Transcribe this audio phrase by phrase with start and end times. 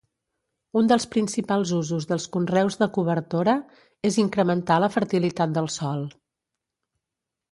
[0.79, 3.55] Un dels principals usos dels conreus de cobertora
[4.11, 6.01] és incrementar la fertilitat del sòl.